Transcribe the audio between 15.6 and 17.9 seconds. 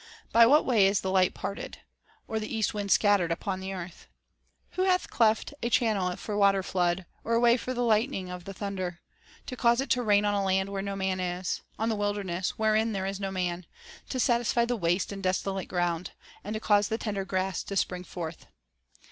ground; And to cause the tender grass to